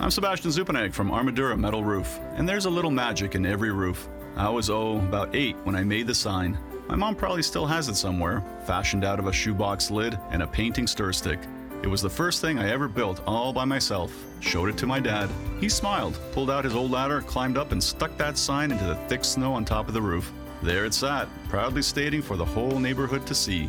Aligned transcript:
I'm 0.00 0.10
Sebastian 0.10 0.50
Zupanek 0.50 0.92
from 0.92 1.10
Armadura 1.10 1.56
Metal 1.56 1.84
Roof, 1.84 2.18
and 2.34 2.48
there's 2.48 2.64
a 2.64 2.70
little 2.70 2.90
magic 2.90 3.34
in 3.34 3.46
every 3.46 3.70
roof. 3.70 4.08
I 4.36 4.48
was, 4.48 4.68
oh, 4.68 4.96
about 4.96 5.34
eight 5.34 5.56
when 5.64 5.76
I 5.76 5.84
made 5.84 6.06
the 6.06 6.14
sign. 6.14 6.58
My 6.88 6.96
mom 6.96 7.14
probably 7.14 7.42
still 7.42 7.66
has 7.66 7.88
it 7.88 7.94
somewhere, 7.94 8.42
fashioned 8.66 9.04
out 9.04 9.20
of 9.20 9.26
a 9.28 9.32
shoebox 9.32 9.90
lid 9.90 10.18
and 10.30 10.42
a 10.42 10.46
painting 10.46 10.86
stir 10.86 11.12
stick. 11.12 11.38
It 11.82 11.88
was 11.88 12.02
the 12.02 12.10
first 12.10 12.40
thing 12.40 12.58
I 12.58 12.70
ever 12.70 12.88
built 12.88 13.22
all 13.26 13.52
by 13.52 13.64
myself. 13.64 14.12
Showed 14.40 14.70
it 14.70 14.78
to 14.78 14.86
my 14.86 14.98
dad. 14.98 15.28
He 15.60 15.68
smiled, 15.68 16.18
pulled 16.32 16.50
out 16.50 16.64
his 16.64 16.74
old 16.74 16.90
ladder, 16.90 17.20
climbed 17.20 17.58
up, 17.58 17.70
and 17.70 17.82
stuck 17.82 18.16
that 18.16 18.38
sign 18.38 18.72
into 18.72 18.84
the 18.84 18.96
thick 19.08 19.24
snow 19.24 19.52
on 19.52 19.64
top 19.64 19.88
of 19.88 19.94
the 19.94 20.02
roof. 20.02 20.32
There 20.62 20.84
it 20.84 20.94
sat, 20.94 21.28
proudly 21.48 21.82
stating 21.82 22.22
for 22.22 22.36
the 22.36 22.44
whole 22.44 22.78
neighborhood 22.78 23.26
to 23.26 23.34
see 23.34 23.68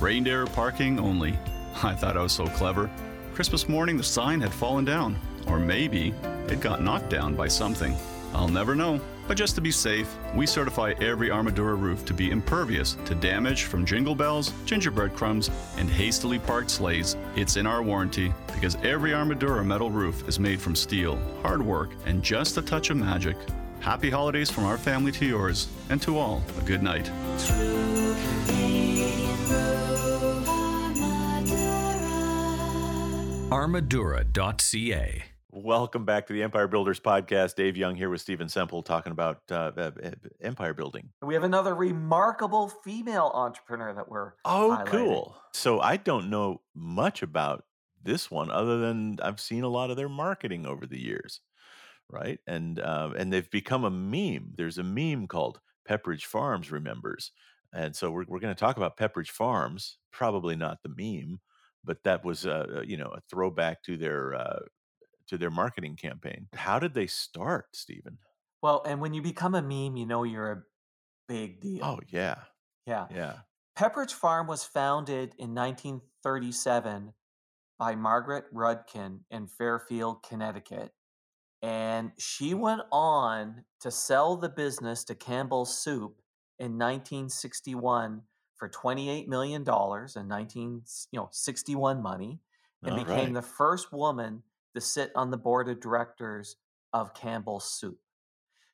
reindeer 0.00 0.46
parking 0.46 0.98
only. 0.98 1.38
I 1.82 1.94
thought 1.94 2.16
I 2.16 2.22
was 2.22 2.32
so 2.32 2.46
clever. 2.46 2.90
Christmas 3.34 3.68
morning, 3.68 3.96
the 3.96 4.02
sign 4.02 4.40
had 4.40 4.52
fallen 4.52 4.84
down. 4.84 5.16
Or 5.48 5.58
maybe 5.58 6.14
it 6.48 6.60
got 6.60 6.82
knocked 6.82 7.10
down 7.10 7.34
by 7.34 7.48
something. 7.48 7.96
I'll 8.34 8.48
never 8.48 8.74
know. 8.74 9.00
But 9.26 9.36
just 9.36 9.54
to 9.56 9.60
be 9.60 9.70
safe, 9.70 10.08
we 10.34 10.46
certify 10.46 10.94
every 11.00 11.28
Armadura 11.28 11.78
roof 11.78 12.04
to 12.06 12.14
be 12.14 12.30
impervious 12.30 12.96
to 13.04 13.14
damage 13.14 13.64
from 13.64 13.84
jingle 13.84 14.14
bells, 14.14 14.52
gingerbread 14.64 15.14
crumbs, 15.14 15.50
and 15.76 15.90
hastily 15.90 16.38
parked 16.38 16.70
sleighs. 16.70 17.14
It's 17.36 17.56
in 17.56 17.66
our 17.66 17.82
warranty 17.82 18.32
because 18.54 18.76
every 18.76 19.10
Armadura 19.10 19.64
metal 19.64 19.90
roof 19.90 20.26
is 20.26 20.40
made 20.40 20.60
from 20.60 20.74
steel, 20.74 21.18
hard 21.42 21.60
work, 21.60 21.90
and 22.06 22.22
just 22.22 22.56
a 22.56 22.62
touch 22.62 22.88
of 22.88 22.96
magic. 22.96 23.36
Happy 23.80 24.08
holidays 24.08 24.50
from 24.50 24.64
our 24.64 24.78
family 24.78 25.12
to 25.12 25.26
yours, 25.26 25.68
and 25.90 26.00
to 26.02 26.16
all, 26.18 26.42
a 26.58 26.62
good 26.62 26.82
night. 26.82 27.10
Armadura.ca 33.50 35.24
Welcome 35.64 36.04
back 36.04 36.28
to 36.28 36.32
the 36.32 36.44
Empire 36.44 36.68
Builders 36.68 37.00
Podcast. 37.00 37.56
Dave 37.56 37.76
Young 37.76 37.96
here 37.96 38.08
with 38.10 38.20
Stephen 38.20 38.48
Semple 38.48 38.80
talking 38.80 39.10
about 39.10 39.40
uh, 39.50 39.72
uh, 39.76 39.90
empire 40.40 40.72
building. 40.72 41.08
We 41.20 41.34
have 41.34 41.42
another 41.42 41.74
remarkable 41.74 42.68
female 42.68 43.32
entrepreneur 43.34 43.92
that 43.92 44.08
we're 44.08 44.34
Oh, 44.44 44.80
cool. 44.86 45.36
So 45.52 45.80
I 45.80 45.96
don't 45.96 46.30
know 46.30 46.60
much 46.76 47.22
about 47.24 47.64
this 48.00 48.30
one 48.30 48.52
other 48.52 48.78
than 48.78 49.18
I've 49.20 49.40
seen 49.40 49.64
a 49.64 49.68
lot 49.68 49.90
of 49.90 49.96
their 49.96 50.08
marketing 50.08 50.64
over 50.64 50.86
the 50.86 51.00
years, 51.00 51.40
right? 52.08 52.38
And 52.46 52.78
uh, 52.78 53.10
and 53.18 53.32
they've 53.32 53.50
become 53.50 53.82
a 53.82 53.90
meme. 53.90 54.52
There's 54.56 54.78
a 54.78 54.84
meme 54.84 55.26
called 55.26 55.58
Pepperidge 55.90 56.22
Farms 56.22 56.70
remembers, 56.70 57.32
and 57.74 57.96
so 57.96 58.12
we're 58.12 58.26
we're 58.28 58.38
going 58.38 58.54
to 58.54 58.60
talk 58.60 58.76
about 58.76 58.96
Pepperidge 58.96 59.30
Farms. 59.30 59.98
Probably 60.12 60.54
not 60.54 60.78
the 60.84 60.94
meme, 60.96 61.40
but 61.82 62.04
that 62.04 62.24
was 62.24 62.46
a 62.46 62.84
you 62.86 62.96
know 62.96 63.08
a 63.12 63.20
throwback 63.28 63.82
to 63.82 63.96
their 63.96 64.36
uh, 64.36 64.60
to 65.28 65.38
their 65.38 65.50
marketing 65.50 65.96
campaign. 65.96 66.48
How 66.54 66.78
did 66.78 66.94
they 66.94 67.06
start, 67.06 67.66
Stephen? 67.72 68.18
Well, 68.62 68.82
and 68.86 69.00
when 69.00 69.14
you 69.14 69.22
become 69.22 69.54
a 69.54 69.62
meme, 69.62 69.96
you 69.96 70.06
know 70.06 70.24
you're 70.24 70.52
a 70.52 70.62
big 71.28 71.60
deal. 71.60 71.84
Oh 71.84 72.00
yeah, 72.08 72.36
yeah. 72.86 73.06
yeah. 73.10 73.34
Pepperidge 73.78 74.12
Farm 74.12 74.48
was 74.48 74.64
founded 74.64 75.34
in 75.38 75.54
1937 75.54 77.12
by 77.78 77.94
Margaret 77.94 78.52
Rudkin 78.52 79.20
in 79.30 79.46
Fairfield, 79.46 80.24
Connecticut. 80.28 80.90
And 81.62 82.12
she 82.18 82.54
went 82.54 82.82
on 82.90 83.64
to 83.80 83.90
sell 83.90 84.36
the 84.36 84.48
business 84.48 85.04
to 85.04 85.14
Campbell's 85.14 85.76
Soup 85.76 86.20
in 86.58 86.72
1961 86.72 88.22
for 88.56 88.68
28 88.68 89.28
million 89.28 89.62
dollars 89.62 90.16
in 90.16 90.26
19 90.26 90.82
you 91.12 91.20
know 91.20 91.28
61 91.30 92.02
money 92.02 92.40
and 92.82 92.92
All 92.92 93.04
became 93.04 93.26
right. 93.26 93.34
the 93.34 93.42
first 93.42 93.92
woman 93.92 94.42
to 94.78 94.86
sit 94.86 95.10
on 95.16 95.30
the 95.30 95.36
board 95.36 95.68
of 95.68 95.80
directors 95.80 96.56
of 96.92 97.12
Campbell's 97.14 97.78
Soup. 97.78 97.98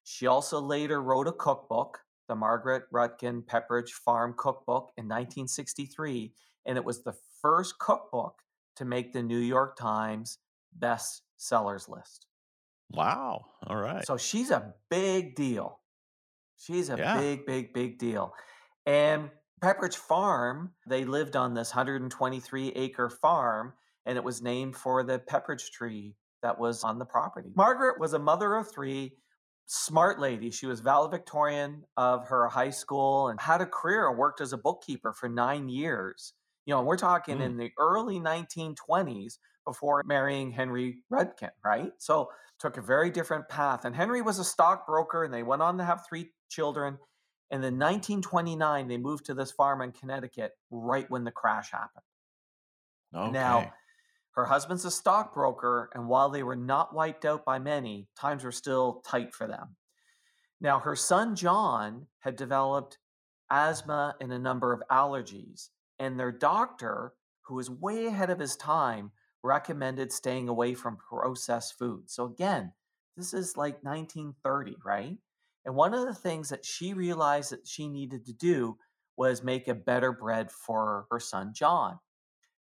She 0.03 0.27
also 0.27 0.61
later 0.61 1.01
wrote 1.01 1.27
a 1.27 1.33
cookbook, 1.33 2.01
the 2.29 2.35
Margaret 2.35 2.85
Rudkin 2.93 3.43
Pepperidge 3.45 3.91
Farm 3.91 4.35
Cookbook 4.37 4.93
in 4.99 5.05
1963, 5.05 6.35
and 6.67 6.77
it 6.77 6.85
was 6.85 7.03
the 7.03 7.15
first 7.41 7.79
cookbook 7.79 8.41
to 8.77 8.85
make 8.85 9.13
the 9.13 9.23
New 9.23 9.39
York 9.39 9.77
Times 9.79 10.39
best 10.75 11.23
sellers 11.39 11.89
list. 11.89 12.27
Wow. 12.91 13.47
All 13.67 13.77
right. 13.77 14.07
So 14.07 14.19
she's 14.19 14.51
a 14.51 14.75
big 14.91 15.37
deal. 15.37 15.81
She's 16.59 16.91
a 16.91 16.99
Yeah. 16.99 17.19
big, 17.19 17.47
big, 17.47 17.73
big 17.73 17.99
deal. 17.99 18.35
And 18.85 19.31
Pepperidge 19.63 19.97
Farm, 19.97 20.75
they 20.87 21.05
lived 21.07 21.35
on 21.35 21.55
this 21.55 21.73
123 21.73 22.69
acre 22.73 23.09
farm, 23.09 23.73
and 24.07 24.17
it 24.19 24.25
was 24.25 24.43
named 24.43 24.77
for 24.77 25.03
the 25.03 25.19
Pepperidge 25.19 25.71
tree 25.71 26.15
that 26.43 26.59
was 26.59 26.85
on 26.85 26.99
the 26.99 27.07
property. 27.07 27.51
Margaret 27.57 27.99
was 27.99 28.13
a 28.13 28.19
mother 28.19 28.55
of 28.55 28.71
three, 28.71 29.17
smart 29.67 30.21
lady. 30.21 30.51
She 30.51 30.67
was 30.67 30.81
valedictorian 30.81 31.85
of 31.97 32.29
her 32.29 32.49
high 32.49 32.71
school 32.71 33.29
and 33.29 33.41
had 33.41 33.61
a 33.61 33.67
career 33.67 34.09
and 34.09 34.19
worked 34.19 34.41
as 34.41 34.53
a 34.53 34.59
bookkeeper 34.59 35.13
for 35.13 35.29
nine 35.29 35.69
years. 35.69 36.35
You 36.67 36.75
know, 36.75 36.83
we're 36.83 36.97
talking 36.99 37.39
Mm. 37.39 37.45
in 37.45 37.57
the 37.57 37.71
early 37.79 38.19
1920s 38.21 39.39
before 39.67 40.03
marrying 40.05 40.51
Henry 40.53 41.03
Rudkin, 41.11 41.51
right? 41.65 41.93
So 41.99 42.31
took 42.59 42.77
a 42.77 42.83
very 42.83 43.11
different 43.11 43.49
path. 43.49 43.85
And 43.85 43.97
Henry 43.97 44.21
was 44.23 44.39
a 44.39 44.45
stockbroker, 44.45 45.25
and 45.25 45.33
they 45.33 45.43
went 45.43 45.63
on 45.63 45.79
to 45.79 45.85
have 45.85 46.07
three 46.07 46.33
children. 46.51 46.99
And 47.51 47.65
in 47.65 47.79
1929, 47.79 48.89
they 48.89 48.97
moved 48.99 49.27
to 49.27 49.35
this 49.35 49.51
farm 49.53 49.81
in 49.83 49.93
Connecticut 49.93 50.53
right 50.71 51.11
when 51.11 51.25
the 51.25 51.31
crash 51.33 51.71
happened. 51.71 52.05
okay. 53.15 53.31
Now, 53.33 53.73
her 54.35 54.47
husband's 54.47 54.85
a 54.85 54.91
stockbroker, 54.91 55.91
and 55.95 56.09
while 56.09 56.29
they 56.29 56.43
were 56.43 56.57
not 56.57 56.95
wiped 56.95 57.25
out 57.25 57.45
by 57.45 57.59
many, 57.59 58.09
times 58.19 58.43
were 58.43 58.53
still 58.53 59.03
tight 59.07 59.33
for 59.33 59.47
them. 59.47 59.77
Now, 60.61 60.81
her 60.81 60.97
son 60.97 61.37
John 61.37 62.07
had 62.21 62.37
developed 62.37 62.99
asthma 63.51 64.17
and 64.21 64.33
a 64.33 64.39
number 64.39 64.73
of 64.73 64.83
allergies, 64.91 65.69
and 65.99 66.19
their 66.19 66.33
doctor, 66.33 67.13
who 67.43 67.55
was 67.55 67.71
way 67.71 68.07
ahead 68.07 68.31
of 68.31 68.41
his 68.41 68.57
time, 68.57 69.13
recommended 69.43 70.11
staying 70.11 70.49
away 70.49 70.75
from 70.75 70.97
processed 70.97 71.79
food. 71.79 72.11
So, 72.11 72.25
again, 72.25 72.73
this 73.17 73.35
is 73.35 73.57
like 73.57 73.85
1930, 73.85 74.77
right? 74.85 75.19
And 75.65 75.77
one 75.77 75.95
of 75.95 76.07
the 76.07 76.15
things 76.15 76.49
that 76.49 76.65
she 76.65 76.93
realized 76.93 77.53
that 77.53 77.69
she 77.69 77.89
needed 77.89 78.27
to 78.27 78.33
do 78.33 78.79
was 79.17 79.45
make 79.45 79.69
a 79.69 79.75
better 79.75 80.13
bread 80.13 80.51
for 80.51 81.07
her 81.11 81.21
son 81.21 81.53
John. 81.55 82.01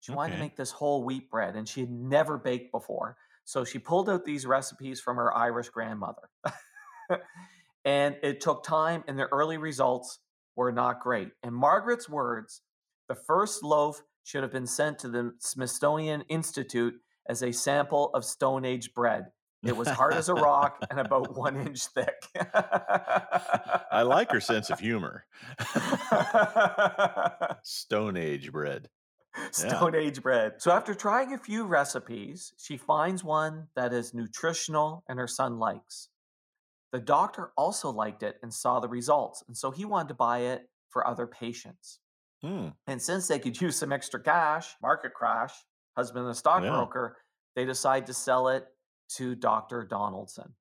She 0.01 0.12
wanted 0.12 0.34
to 0.34 0.39
make 0.39 0.56
this 0.57 0.72
whole 0.72 1.03
wheat 1.03 1.29
bread, 1.29 1.56
and 1.56 1.67
she 1.67 1.79
had 1.81 1.91
never 1.91 2.38
baked 2.38 2.72
before. 2.72 3.16
So 3.45 3.63
she 3.63 3.79
pulled 3.79 4.09
out 4.09 4.25
these 4.25 4.45
recipes 4.45 5.00
from 5.00 5.17
her 5.17 5.35
Irish 5.35 5.69
grandmother. 5.69 6.29
and 7.85 8.17
it 8.23 8.41
took 8.41 8.63
time, 8.63 9.03
and 9.07 9.17
the 9.17 9.28
early 9.31 9.57
results 9.57 10.19
were 10.56 10.72
not 10.72 11.01
great. 11.01 11.29
In 11.44 11.53
Margaret's 11.53 12.09
words, 12.09 12.61
the 13.07 13.16
first 13.16 13.63
loaf 13.63 14.01
should 14.23 14.44
have 14.44 14.51
been 14.51 14.67
sent 14.67 15.00
to 15.00 15.09
the 15.09 15.34
Smithsonian 15.40 16.23
Institute 16.29 16.95
as 17.29 17.44
a 17.44 17.51
sample 17.51 18.09
of 18.13 18.25
Stone 18.25 18.66
Age 18.66 18.94
bread. 18.94 19.25
It 19.63 19.78
was 19.78 19.88
hard 19.88 20.13
as 20.13 20.28
a 20.28 20.34
rock 20.34 20.84
and 20.90 21.00
about 21.00 21.37
one 21.37 21.55
inch 21.55 21.85
thick. 21.85 22.23
I 23.91 24.02
like 24.02 24.31
her 24.31 24.40
sense 24.40 24.72
of 24.72 24.79
humor. 24.81 25.25
Stone 27.64 28.17
Age 28.17 28.52
bread. 28.52 28.90
Stone 29.51 29.95
Age 29.95 30.22
bread. 30.22 30.61
So 30.61 30.72
after 30.72 30.93
trying 30.93 31.33
a 31.33 31.37
few 31.37 31.66
recipes, 31.66 32.53
she 32.57 32.78
finds 32.78 33.23
one 33.23 33.69
that 33.75 33.93
is 33.93 34.13
nutritional 34.13 35.03
and 35.07 35.19
her 35.19 35.28
son 35.28 35.57
likes. 35.57 36.09
The 36.91 36.99
doctor 36.99 37.53
also 37.57 37.89
liked 37.91 38.23
it 38.23 38.37
and 38.43 38.53
saw 38.53 38.79
the 38.79 38.89
results, 38.89 39.43
and 39.47 39.57
so 39.57 39.72
he 39.72 39.85
wanted 39.85 40.09
to 40.09 40.13
buy 40.16 40.39
it 40.39 40.69
for 40.89 41.07
other 41.07 41.28
patients. 41.28 41.99
Hmm. 42.41 42.69
And 42.87 43.01
since 43.01 43.28
they 43.28 43.39
could 43.39 43.59
use 43.61 43.78
some 43.78 43.91
extra 43.93 44.22
cash, 44.22 44.75
market 44.81 45.13
crash, 45.13 45.53
husband 45.97 46.25
and 46.25 46.31
a 46.31 46.35
stockbroker, 46.35 47.17
they 47.55 47.66
decide 47.66 48.07
to 48.07 48.13
sell 48.13 48.49
it 48.49 48.67
to 49.16 49.35
Dr. 49.35 49.84
Donaldson. 49.85 50.55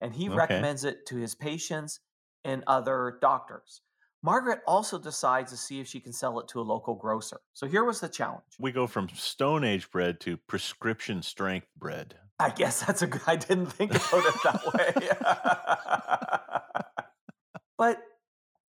And 0.00 0.14
he 0.14 0.28
Okay. 0.28 0.36
recommends 0.36 0.84
it 0.84 1.06
to 1.06 1.16
his 1.16 1.34
patients 1.34 2.00
and 2.44 2.64
other 2.66 3.18
doctors. 3.20 3.82
Margaret 4.22 4.60
also 4.66 4.98
decides 4.98 5.50
to 5.52 5.56
see 5.56 5.80
if 5.80 5.86
she 5.86 6.00
can 6.00 6.12
sell 6.12 6.38
it 6.40 6.48
to 6.48 6.60
a 6.60 6.62
local 6.62 6.94
grocer. 6.94 7.40
So 7.52 7.66
here 7.66 7.84
was 7.84 8.00
the 8.00 8.08
challenge. 8.08 8.44
We 8.58 8.72
go 8.72 8.86
from 8.86 9.08
Stone 9.10 9.64
Age 9.64 9.90
bread 9.90 10.20
to 10.20 10.36
prescription 10.36 11.22
strength 11.22 11.68
bread. 11.76 12.16
I 12.38 12.50
guess 12.50 12.84
that's 12.84 13.00
a 13.02 13.06
good. 13.06 13.22
I 13.26 13.36
didn't 13.36 13.66
think 13.66 13.92
about 13.92 14.12
it 14.12 14.34
that 14.44 14.74
way. 14.74 14.92
but 17.78 18.02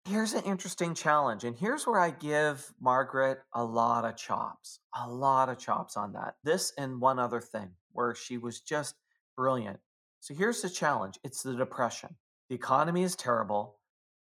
here's 0.05 0.33
an 0.33 0.43
interesting 0.45 0.95
challenge, 0.95 1.45
and 1.45 1.57
here's 1.57 1.87
where 1.87 2.01
I 2.01 2.11
give 2.11 2.73
Margaret 2.81 3.39
a 3.55 3.65
lot 3.65 4.05
of 4.05 4.17
chops, 4.17 4.81
a 4.97 5.09
lot 5.09 5.49
of 5.49 5.59
chops 5.59 5.97
on 5.97 6.13
that. 6.15 6.35
This 6.43 6.73
and 6.77 7.01
one 7.01 7.21
other 7.21 7.41
thing 7.41 7.71
where 7.93 8.15
she 8.15 8.37
was 8.37 8.61
just 8.61 8.97
brilliant. 9.37 9.79
So 10.21 10.35
here's 10.35 10.63
the 10.63 10.71
challenge: 10.71 11.19
it's 11.23 11.43
the 11.43 11.55
depression. 11.55 12.17
The 12.49 12.57
economy 12.57 13.05
is 13.05 13.15
terrible, 13.15 13.79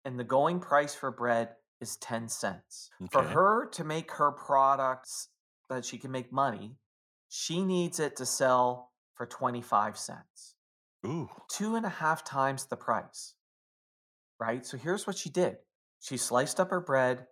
and 0.05 0.19
the 0.19 0.23
going 0.23 0.59
price 0.59 0.95
for 0.95 1.11
bread 1.11 1.49
is 1.81 1.97
ten 1.97 2.29
cents. 2.29 2.89
For 3.11 3.23
her 3.23 3.67
to 3.71 3.83
make 3.83 4.11
her 4.13 4.31
products 4.31 5.29
that 5.69 5.83
she 5.83 5.97
can 5.97 6.11
make 6.11 6.31
money, 6.31 6.77
she 7.27 7.63
needs 7.63 7.99
it 7.99 8.15
to 8.17 8.25
sell 8.25 8.91
for 9.15 9.25
25 9.25 9.97
cents, 9.97 10.55
Ooh. 11.05 11.29
two 11.49 11.75
and 11.75 11.85
a 11.85 11.89
half 11.89 12.23
times 12.23 12.65
the 12.65 12.77
price. 12.77 13.33
Right? 14.39 14.65
So 14.65 14.77
here's 14.77 15.07
what 15.07 15.17
she 15.17 15.29
did 15.29 15.57
she 15.99 16.17
sliced 16.17 16.59
up 16.59 16.69
her 16.69 16.79
bread, 16.79 17.25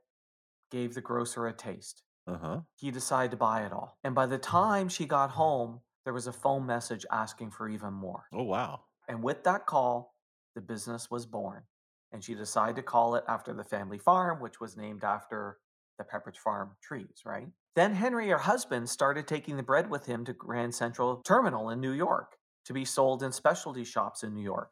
gave 0.71 0.95
the 0.95 1.01
grocer 1.01 1.47
a 1.47 1.53
taste. 1.53 2.01
Uh 2.25 2.37
huh. 2.37 2.59
He 2.75 2.89
decided 2.89 3.31
to 3.31 3.37
buy 3.37 3.65
it 3.65 3.73
all. 3.73 3.97
And 4.03 4.15
by 4.15 4.25
the 4.25 4.37
time 4.37 4.89
she 4.89 5.05
got 5.05 5.31
home, 5.31 5.81
there 6.05 6.13
was 6.13 6.27
a 6.27 6.33
phone 6.33 6.65
message 6.65 7.05
asking 7.11 7.51
for 7.51 7.69
even 7.69 7.93
more. 7.93 8.25
Oh 8.33 8.43
wow. 8.43 8.81
And 9.07 9.21
with 9.21 9.43
that 9.43 9.65
call, 9.65 10.15
the 10.55 10.61
business 10.61 11.11
was 11.11 11.25
born. 11.25 11.63
And 12.13 12.23
she 12.23 12.35
decided 12.35 12.75
to 12.77 12.83
call 12.83 13.15
it 13.15 13.25
after 13.27 13.53
the 13.53 13.63
family 13.63 13.97
farm, 13.97 14.39
which 14.41 14.61
was 14.61 14.77
named 14.77 15.03
after 15.03 15.59
the 15.97 16.05
Pepperidge 16.05 16.37
Farm 16.37 16.77
trees, 16.81 17.23
right? 17.25 17.47
Then 17.75 17.93
Henry, 17.95 18.29
her 18.29 18.37
husband, 18.37 18.89
started 18.89 19.27
taking 19.27 19.57
the 19.57 19.63
bread 19.63 19.89
with 19.89 20.05
him 20.05 20.23
to 20.25 20.33
Grand 20.33 20.75
Central 20.75 21.21
Terminal 21.23 21.69
in 21.71 21.81
New 21.81 21.91
York 21.91 22.37
to 22.65 22.73
be 22.73 22.85
sold 22.85 23.23
in 23.23 23.31
specialty 23.31 23.83
shops 23.83 24.23
in 24.23 24.33
New 24.33 24.43
York. 24.43 24.69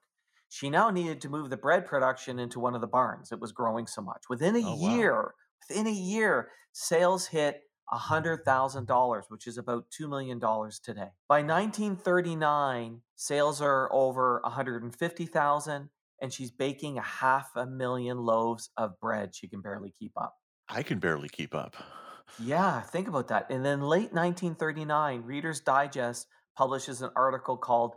She 0.50 0.70
now 0.70 0.90
needed 0.92 1.20
to 1.22 1.30
move 1.30 1.50
the 1.50 1.58
bread 1.58 1.86
production 1.86 2.38
into 2.40 2.60
one 2.60 2.76
of 2.76 2.82
the 2.82 2.88
barns. 2.88 3.32
It 3.32 3.40
was 3.40 3.52
growing 3.52 3.88
so 3.88 4.02
much. 4.02 4.24
Within 4.30 4.56
a 4.56 4.60
Oh, 4.60 4.76
wow. 4.76 4.78
year, 4.80 5.34
within 5.68 5.88
a 5.88 5.92
year, 5.92 6.52
sales 6.74 7.28
hit 7.28 7.64
$100,000, 7.92 9.24
which 9.30 9.48
is 9.48 9.58
about 9.58 9.86
$2 9.90 10.08
million 10.10 10.40
today. 10.84 11.10
By 11.28 11.42
1939, 11.42 13.02
sales 13.16 13.62
are 13.62 13.92
over 13.92 14.42
150,000 14.44 15.90
and 16.22 16.32
she's 16.32 16.52
baking 16.52 16.98
a 16.98 17.04
half 17.04 17.50
a 17.56 17.66
million 17.66 18.18
loaves 18.20 18.70
of 18.78 19.00
bread 19.00 19.36
she 19.36 19.48
can 19.48 19.62
barely 19.62 19.92
keep 19.98 20.14
up. 20.16 20.36
I 20.70 20.84
can 20.84 21.00
barely 21.00 21.28
keep 21.28 21.54
up. 21.54 21.76
Yeah, 22.40 22.80
think 22.82 23.08
about 23.08 23.28
that. 23.30 23.50
And 23.50 23.66
then 23.66 23.82
late 23.82 24.14
1939, 24.14 25.24
Reader's 25.24 25.60
Digest 25.60 26.28
publishes 26.56 27.02
an 27.02 27.10
article 27.16 27.58
called 27.58 27.96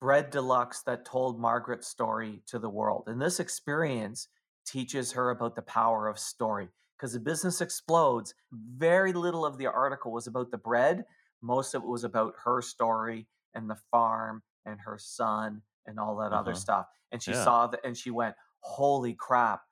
Bread 0.00 0.30
Deluxe 0.30 0.82
that 0.82 1.06
told 1.06 1.40
Margaret's 1.40 1.88
story 1.88 2.42
to 2.48 2.58
the 2.58 2.68
world. 2.68 3.04
And 3.06 3.22
this 3.22 3.40
experience 3.40 4.28
teaches 4.66 5.12
her 5.12 5.30
about 5.30 5.56
the 5.56 5.62
power 5.62 6.08
of 6.08 6.18
story. 6.18 6.68
Because 6.96 7.14
the 7.14 7.20
business 7.20 7.60
explodes, 7.60 8.34
very 8.52 9.12
little 9.12 9.44
of 9.44 9.58
the 9.58 9.66
article 9.66 10.12
was 10.12 10.26
about 10.26 10.50
the 10.50 10.58
bread. 10.58 11.04
Most 11.42 11.74
of 11.74 11.82
it 11.82 11.88
was 11.88 12.04
about 12.04 12.34
her 12.44 12.62
story 12.62 13.26
and 13.54 13.68
the 13.68 13.78
farm 13.90 14.42
and 14.64 14.78
her 14.80 14.98
son 14.98 15.62
and 15.86 15.98
all 15.98 16.16
that 16.16 16.32
other 16.32 16.52
Uh-huh. 16.52 16.60
stuff. 16.60 16.86
And 17.12 17.22
she 17.22 17.32
Yeah. 17.32 17.44
saw 17.44 17.66
that 17.68 17.80
and 17.84 17.96
she 17.96 18.10
went, 18.10 18.36
Holy 18.60 19.14
crap, 19.14 19.62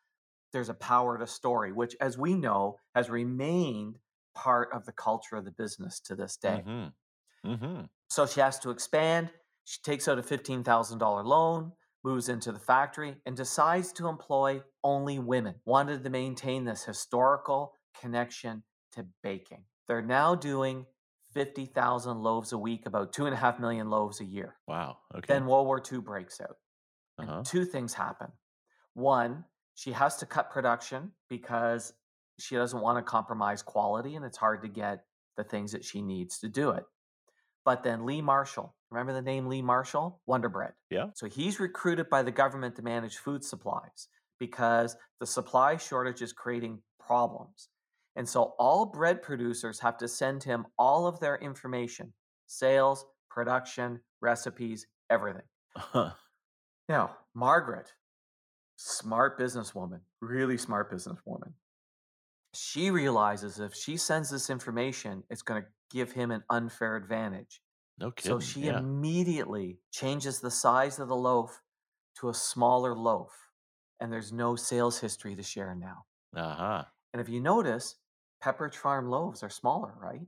there's 0.52 0.68
a 0.68 0.74
power 0.74 1.16
to 1.18 1.26
story, 1.26 1.72
which, 1.72 1.96
as 2.00 2.18
we 2.18 2.34
know, 2.34 2.78
has 2.94 3.08
remained 3.08 3.98
part 4.34 4.70
of 4.72 4.84
the 4.84 4.92
culture 4.92 5.36
of 5.36 5.44
the 5.46 5.50
business 5.50 5.98
to 6.00 6.14
this 6.14 6.36
day. 6.36 6.62
Mm-hmm. 6.66 7.50
Mm-hmm. 7.52 7.84
So 8.10 8.26
she 8.26 8.40
has 8.40 8.58
to 8.60 8.70
expand. 8.70 9.30
She 9.64 9.80
takes 9.82 10.08
out 10.08 10.18
a 10.18 10.22
$15,000 10.22 11.24
loan, 11.24 11.72
moves 12.04 12.28
into 12.28 12.52
the 12.52 12.58
factory, 12.58 13.16
and 13.24 13.36
decides 13.36 13.92
to 13.94 14.08
employ 14.08 14.62
only 14.84 15.18
women. 15.18 15.54
Wanted 15.64 16.04
to 16.04 16.10
maintain 16.10 16.64
this 16.64 16.84
historical 16.84 17.78
connection 17.98 18.64
to 18.92 19.06
baking. 19.22 19.64
They're 19.88 20.02
now 20.02 20.34
doing 20.34 20.86
50,000 21.32 22.18
loaves 22.22 22.52
a 22.52 22.58
week, 22.58 22.86
about 22.86 23.12
two 23.12 23.26
and 23.26 23.34
a 23.34 23.36
half 23.36 23.58
million 23.58 23.90
loaves 23.90 24.20
a 24.20 24.24
year. 24.24 24.56
Wow. 24.66 24.98
Okay. 25.14 25.26
Then 25.28 25.46
World 25.46 25.66
War 25.66 25.82
II 25.90 26.00
breaks 26.00 26.40
out. 26.40 26.56
Uh-huh. 27.18 27.42
two 27.44 27.64
things 27.64 27.92
happen. 27.92 28.28
One, 28.94 29.44
she 29.74 29.92
has 29.92 30.16
to 30.16 30.26
cut 30.26 30.50
production 30.50 31.12
because 31.28 31.92
she 32.38 32.56
doesn't 32.56 32.80
want 32.80 32.98
to 32.98 33.02
compromise 33.02 33.62
quality 33.62 34.16
and 34.16 34.24
it's 34.24 34.38
hard 34.38 34.62
to 34.62 34.68
get 34.68 35.04
the 35.36 35.44
things 35.44 35.72
that 35.72 35.84
she 35.84 36.02
needs 36.02 36.38
to 36.40 36.48
do 36.48 36.70
it. 36.70 36.84
But 37.64 37.82
then 37.82 38.04
Lee 38.06 38.22
Marshall, 38.22 38.74
remember 38.90 39.12
the 39.12 39.22
name 39.22 39.46
Lee 39.46 39.62
Marshall? 39.62 40.20
Wonder 40.26 40.48
Bread. 40.48 40.72
Yeah. 40.90 41.06
So 41.14 41.26
he's 41.26 41.60
recruited 41.60 42.08
by 42.08 42.22
the 42.22 42.32
government 42.32 42.76
to 42.76 42.82
manage 42.82 43.18
food 43.18 43.44
supplies 43.44 44.08
because 44.40 44.96
the 45.20 45.26
supply 45.26 45.76
shortage 45.76 46.22
is 46.22 46.32
creating 46.32 46.80
problems. 46.98 47.68
And 48.16 48.28
so 48.28 48.54
all 48.58 48.86
bread 48.86 49.22
producers 49.22 49.80
have 49.80 49.96
to 49.98 50.08
send 50.08 50.42
him 50.42 50.66
all 50.78 51.06
of 51.06 51.20
their 51.20 51.36
information 51.36 52.12
sales, 52.46 53.06
production, 53.30 54.00
recipes, 54.20 54.86
everything. 55.10 55.42
Now, 56.88 57.16
Margaret, 57.34 57.92
smart 58.76 59.38
businesswoman, 59.38 60.00
really 60.20 60.58
smart 60.58 60.92
businesswoman. 60.92 61.52
She 62.54 62.90
realizes 62.90 63.60
if 63.60 63.74
she 63.74 63.96
sends 63.96 64.28
this 64.28 64.50
information, 64.50 65.22
it's 65.30 65.42
going 65.42 65.62
to 65.62 65.68
give 65.90 66.12
him 66.12 66.30
an 66.30 66.42
unfair 66.50 66.96
advantage. 66.96 67.62
no 67.98 68.10
kidding. 68.10 68.32
So 68.32 68.40
she 68.40 68.66
yeah. 68.66 68.78
immediately 68.78 69.78
changes 69.90 70.40
the 70.40 70.50
size 70.50 70.98
of 70.98 71.08
the 71.08 71.16
loaf 71.16 71.62
to 72.20 72.28
a 72.28 72.34
smaller 72.34 72.94
loaf. 72.94 73.30
And 74.00 74.12
there's 74.12 74.32
no 74.32 74.56
sales 74.56 74.98
history 74.98 75.34
to 75.36 75.42
share 75.42 75.74
now. 75.74 76.04
uh-huh. 76.36 76.84
And 77.12 77.20
if 77.22 77.28
you 77.28 77.40
notice, 77.40 77.96
Pepperidge 78.42 78.74
Farm 78.74 79.08
loaves 79.08 79.42
are 79.42 79.50
smaller, 79.50 79.94
right? 80.00 80.26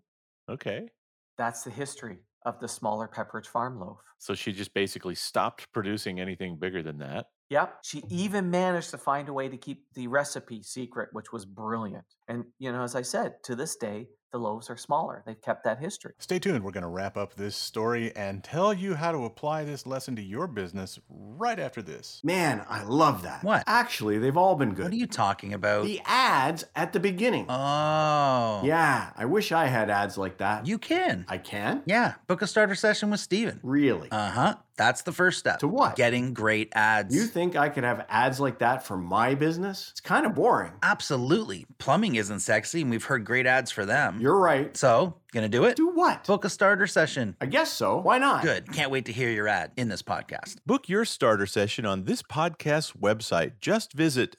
Okay. 0.49 0.89
That's 1.37 1.65
the 1.65 1.71
history 1.71 2.19
of 2.45 2.61
the 2.61 2.69
smaller 2.69 3.09
Pepperidge 3.09 3.47
Farm 3.47 3.81
loaf. 3.81 3.99
So 4.19 4.35
she 4.35 4.53
just 4.53 4.73
basically 4.75 5.15
stopped 5.15 5.73
producing 5.73 6.21
anything 6.21 6.57
bigger 6.59 6.83
than 6.83 6.99
that. 6.99 7.27
Yep. 7.51 7.79
She 7.83 8.03
even 8.09 8.51
managed 8.51 8.91
to 8.91 8.99
find 8.99 9.29
a 9.29 9.33
way 9.33 9.49
to 9.49 9.57
keep 9.57 9.85
the 9.95 10.07
recipe 10.07 10.63
secret, 10.63 11.11
which 11.13 11.33
was 11.33 11.45
brilliant. 11.45 12.05
And, 12.29 12.45
you 12.59 12.73
know, 12.73 12.83
as 12.83 12.95
I 12.95 13.03
said, 13.03 13.35
to 13.45 13.57
this 13.57 13.77
day, 13.77 14.07
the 14.35 14.39
loaves 14.41 14.69
are 14.69 14.77
smaller. 14.77 15.23
They've 15.25 15.41
kept 15.41 15.63
that 15.63 15.79
history. 15.79 16.15
Stay 16.19 16.41
tuned. 16.41 16.65
We're 16.65 16.73
going 16.73 16.83
to 16.83 16.89
wrap 16.89 17.17
up 17.17 17.35
this 17.37 17.55
story 17.55 18.15
and 18.17 18.43
tell 18.43 18.75
you 18.75 18.97
how 18.97 19.13
to 19.13 19.19
apply 19.27 19.63
this 19.63 19.87
lesson 19.87 20.17
to 20.17 20.23
your 20.23 20.49
business 20.49 20.99
right 21.09 21.61
after 21.61 21.81
this. 21.83 22.21
Man, 22.25 22.67
I 22.69 22.83
love 22.83 23.23
that. 23.23 23.45
What? 23.45 23.63
Actually, 23.69 24.19
they've 24.19 24.37
all 24.37 24.57
been 24.57 24.75
good. 24.75 24.87
What 24.87 24.93
are 24.93 24.97
you 24.97 25.07
talking 25.07 25.55
about? 25.55 25.85
The 25.85 26.01
ads 26.05 26.65
at 26.75 26.93
the 26.93 26.99
beginning. 26.99 27.47
oh. 27.49 28.61
Yeah, 28.65 29.11
I 29.17 29.25
wish 29.27 29.53
I 29.53 29.67
had 29.67 29.89
ads 29.89 30.19
like 30.19 30.39
that. 30.39 30.67
You 30.67 30.79
can. 30.79 31.25
I 31.29 31.39
can? 31.39 31.83
yeah. 31.87 32.15
Book 32.27 32.43
a 32.43 32.49
starter 32.49 32.75
session 32.75 33.11
with 33.11 33.21
Stephen. 33.21 33.61
Really? 33.63 34.09
Uh 34.11 34.31
huh. 34.31 34.55
That's 34.77 35.03
the 35.03 35.13
first 35.13 35.39
step. 35.39 35.59
To 35.61 35.69
what? 35.69 35.97
Getting 35.97 36.35
great 36.35 36.73
ads. 36.75 37.15
you 37.15 37.25
think 37.25 37.57
I 37.57 37.69
could 37.69 37.85
have 37.85 38.05
ads 38.09 38.41
like 38.41 38.59
that 38.59 38.85
for 38.87 38.97
my 38.97 39.35
business? 39.35 39.89
It's 39.93 40.01
kind 40.01 40.27
of 40.27 40.35
boring. 40.35 40.73
Absolutely. 40.83 41.67
Plumbing 41.79 42.17
isn't 42.17 42.41
sexy, 42.41 42.83
and 42.83 42.91
we've 42.91 43.05
heard 43.05 43.25
great 43.25 43.47
ads 43.47 43.71
for 43.71 43.85
them. 43.85 44.19
You're 44.21 44.39
right. 44.39 44.77
so, 44.77 45.17
gonna 45.33 45.49
do 45.49 45.65
it? 45.65 45.77
Do 45.77 45.89
what? 45.89 46.27
Book 46.27 46.45
a 46.45 46.51
starter 46.51 46.87
session. 46.87 47.37
I 47.41 47.47
guess 47.47 47.73
so. 47.73 47.99
Why 47.99 48.19
not? 48.19 48.43
Good. 48.43 48.73
Can't 48.73 48.91
wait 48.91 49.07
to 49.07 49.13
hear 49.13 49.31
your 49.31 49.49
ad 49.49 49.73
in 49.77 49.89
this 49.89 50.03
podcast. 50.03 50.57
Book 50.67 50.89
your 50.89 51.05
starter 51.05 51.47
session 51.47 51.87
on 51.87 52.05
this 52.05 52.23
podcast's 52.23 52.93
website. 52.93 53.53
Just 53.61 53.93
visit 53.93 54.37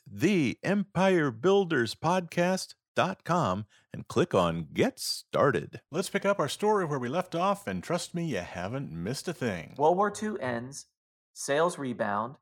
theempirebuilderspodcast.com 2.95 3.65
and 3.93 4.07
click 4.07 4.33
on 4.33 4.67
Get 4.73 4.99
Started. 4.99 5.81
Let's 5.91 6.09
pick 6.09 6.25
up 6.25 6.39
our 6.39 6.49
story 6.49 6.85
where 6.85 6.99
we 6.99 7.07
left 7.07 7.35
off, 7.35 7.67
and 7.67 7.83
trust 7.83 8.13
me, 8.13 8.25
you 8.25 8.39
haven't 8.39 8.91
missed 8.91 9.27
a 9.27 9.33
thing. 9.33 9.75
World 9.77 9.97
War 9.97 10.13
II 10.21 10.33
ends, 10.41 10.87
sales 11.33 11.77
rebound, 11.77 12.35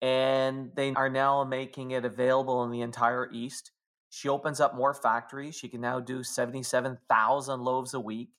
and 0.00 0.70
they 0.74 0.92
are 0.94 1.08
now 1.08 1.44
making 1.44 1.92
it 1.92 2.04
available 2.04 2.64
in 2.64 2.70
the 2.70 2.82
entire 2.82 3.30
East. 3.32 3.72
She 4.10 4.28
opens 4.28 4.60
up 4.60 4.74
more 4.74 4.94
factories. 4.94 5.54
She 5.54 5.68
can 5.68 5.80
now 5.80 6.00
do 6.00 6.22
77,000 6.22 7.60
loaves 7.60 7.94
a 7.94 8.00
week. 8.00 8.30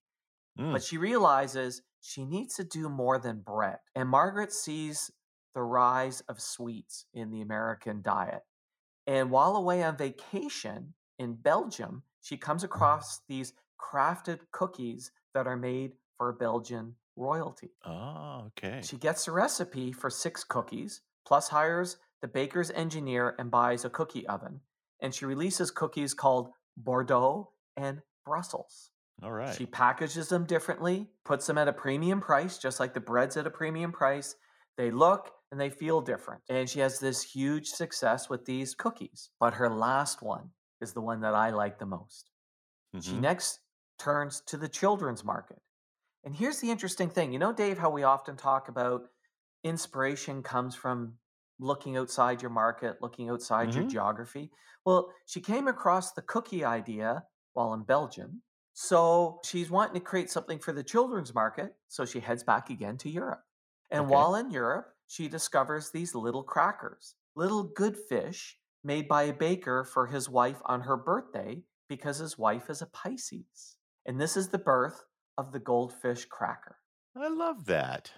Mm. 0.59 0.73
But 0.73 0.83
she 0.83 0.97
realizes 0.97 1.81
she 2.01 2.25
needs 2.25 2.55
to 2.55 2.65
do 2.65 2.89
more 2.89 3.17
than 3.17 3.39
bread. 3.39 3.77
And 3.95 4.09
Margaret 4.09 4.51
sees 4.51 5.11
the 5.53 5.61
rise 5.61 6.21
of 6.27 6.41
sweets 6.41 7.05
in 7.13 7.31
the 7.31 7.41
American 7.41 8.01
diet. 8.01 8.41
And 9.07 9.31
while 9.31 9.55
away 9.55 9.83
on 9.83 9.95
vacation 9.97 10.93
in 11.21 11.35
Belgium, 11.35 12.01
she 12.21 12.35
comes 12.35 12.63
across 12.63 13.21
these 13.29 13.53
crafted 13.79 14.39
cookies 14.51 15.11
that 15.35 15.45
are 15.45 15.55
made 15.55 15.91
for 16.17 16.33
Belgian 16.33 16.95
royalty. 17.15 17.69
Oh, 17.85 18.47
okay. 18.47 18.81
She 18.83 18.97
gets 18.97 19.27
a 19.27 19.31
recipe 19.31 19.91
for 19.91 20.09
six 20.09 20.43
cookies, 20.43 21.01
plus 21.25 21.49
hires 21.49 21.97
the 22.21 22.27
baker's 22.27 22.71
engineer 22.71 23.35
and 23.37 23.51
buys 23.51 23.85
a 23.85 23.89
cookie 23.89 24.25
oven. 24.27 24.61
And 25.01 25.13
she 25.13 25.25
releases 25.25 25.69
cookies 25.69 26.13
called 26.13 26.49
Bordeaux 26.75 27.51
and 27.77 28.01
Brussels. 28.25 28.89
All 29.23 29.31
right. 29.31 29.55
She 29.55 29.67
packages 29.67 30.29
them 30.29 30.45
differently, 30.45 31.07
puts 31.23 31.45
them 31.45 31.57
at 31.57 31.67
a 31.67 31.73
premium 31.73 32.19
price, 32.19 32.57
just 32.57 32.79
like 32.79 32.93
the 32.95 32.99
bread's 32.99 33.37
at 33.37 33.47
a 33.47 33.51
premium 33.51 33.91
price. 33.91 34.35
They 34.77 34.89
look 34.89 35.31
and 35.51 35.61
they 35.61 35.69
feel 35.69 36.01
different. 36.01 36.41
And 36.49 36.67
she 36.67 36.79
has 36.79 36.99
this 36.99 37.21
huge 37.21 37.67
success 37.67 38.29
with 38.29 38.45
these 38.45 38.73
cookies. 38.73 39.29
But 39.39 39.55
her 39.55 39.69
last 39.69 40.23
one 40.23 40.49
is 40.81 40.93
the 40.93 41.01
one 41.01 41.21
that 41.21 41.35
I 41.35 41.51
like 41.51 41.79
the 41.79 41.85
most. 41.85 42.31
She 42.99 43.17
Mhm. 43.17 43.21
next 43.21 43.59
turns 43.97 44.41
to 44.41 44.57
the 44.57 44.69
children's 44.69 45.23
market. 45.23 45.61
And 46.23 46.35
here's 46.35 46.59
the 46.59 46.71
interesting 46.71 47.09
thing. 47.09 47.33
You 47.33 47.39
know, 47.39 47.53
Dave, 47.53 47.77
how 47.77 47.89
we 47.89 48.03
often 48.03 48.37
talk 48.37 48.69
about 48.69 49.09
inspiration 49.63 50.43
comes 50.43 50.75
from 50.75 51.19
looking 51.59 51.97
outside 51.97 52.41
your 52.41 52.51
market, 52.51 53.01
looking 53.01 53.29
outside 53.29 53.75
your 53.75 53.83
Mhm. 53.83 53.89
geography. 53.89 54.51
Well, 54.85 55.13
she 55.25 55.41
came 55.41 55.67
across 55.67 56.13
the 56.13 56.21
cookie 56.23 56.65
idea 56.65 57.25
while 57.53 57.73
in 57.73 57.83
Belgium. 57.83 58.41
So 58.73 59.39
she's 59.43 59.69
wanting 59.69 59.95
to 59.95 59.99
create 59.99 60.29
something 60.31 60.59
for 60.59 60.71
the 60.73 60.83
children's 60.83 61.33
market. 61.35 61.75
So 61.87 62.05
she 62.05 62.19
heads 62.19 62.43
back 62.43 62.69
again 62.69 62.97
to 62.99 63.09
Europe. 63.09 63.43
And 63.91 64.03
Okay. 64.03 64.09
while 64.09 64.35
in 64.35 64.49
Europe, 64.51 64.95
she 65.07 65.27
discovers 65.27 65.91
these 65.91 66.15
little 66.15 66.43
crackers, 66.43 67.15
little 67.35 67.63
goldfish 67.63 68.57
made 68.83 69.07
by 69.07 69.23
a 69.23 69.33
baker 69.33 69.83
for 69.83 70.07
his 70.07 70.29
wife 70.29 70.61
on 70.65 70.81
her 70.81 70.97
birthday 70.97 71.63
because 71.87 72.17
his 72.19 72.37
wife 72.37 72.69
is 72.69 72.81
a 72.81 72.87
Pisces. 72.87 73.75
And 74.05 74.19
this 74.19 74.35
is 74.35 74.49
the 74.49 74.57
birth 74.57 75.05
of 75.37 75.51
the 75.51 75.59
goldfish 75.59 76.25
cracker, 76.25 76.77
I 77.15 77.27
love 77.27 77.65
that. 77.65 78.11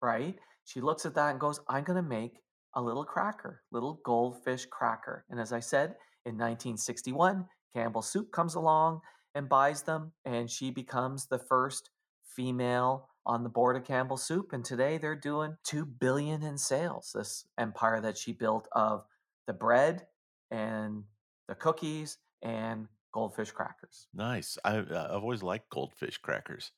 right? 0.00 0.36
She 0.64 0.80
looks 0.80 1.06
at 1.06 1.14
that 1.14 1.30
and 1.30 1.40
goes, 1.40 1.60
I'm 1.68 1.84
going 1.84 2.02
to 2.02 2.08
make 2.08 2.38
a 2.74 2.82
little 2.82 3.04
cracker, 3.04 3.62
little 3.70 4.00
goldfish 4.04 4.66
cracker. 4.66 5.24
And 5.28 5.38
as 5.40 5.52
I 5.52 5.60
said, 5.60 5.94
in 6.24 6.36
1961, 6.38 7.46
Campbell 7.74 8.02
Soup 8.02 8.30
comes 8.32 8.54
along 8.54 9.00
and 9.34 9.48
buys 9.48 9.82
them, 9.82 10.12
and 10.24 10.50
she 10.50 10.70
becomes 10.70 11.26
the 11.26 11.38
first 11.38 11.90
female 12.24 13.08
on 13.26 13.42
the 13.42 13.48
board 13.48 13.76
of 13.76 13.84
Campbell 13.84 14.16
Soup. 14.16 14.52
And 14.52 14.64
today 14.64 14.98
they're 14.98 15.16
doing 15.16 15.56
two 15.64 15.84
billion 15.84 16.42
in 16.42 16.58
sales. 16.58 17.12
This 17.14 17.44
empire 17.58 18.00
that 18.00 18.18
she 18.18 18.32
built 18.32 18.68
of 18.72 19.04
the 19.46 19.52
bread 19.52 20.06
and 20.50 21.04
the 21.48 21.54
cookies 21.54 22.18
and 22.42 22.88
goldfish 23.12 23.50
crackers. 23.50 24.06
Nice. 24.14 24.58
I, 24.64 24.78
uh, 24.78 25.08
I've 25.10 25.22
always 25.22 25.42
liked 25.42 25.70
goldfish 25.70 26.18
crackers, 26.18 26.72